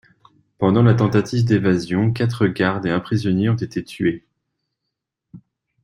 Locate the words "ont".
3.51-3.55